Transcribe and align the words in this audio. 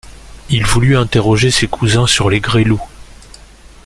Il 0.49 0.65
voulut 0.65 0.97
interroger 0.97 1.51
ses 1.51 1.67
cousins 1.67 2.07
sur 2.07 2.31
les 2.31 2.39
Gresloup. 2.39 2.81